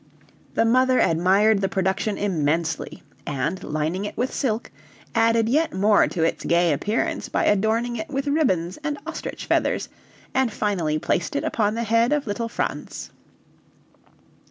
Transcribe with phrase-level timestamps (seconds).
[0.55, 4.71] The mother admired the production immensely, and lining it with silk,
[5.13, 9.89] added yet more to its gay appearance by adorning it with ribbons and ostrich feathers,
[10.33, 13.11] and finally placed it upon the head of little Franz.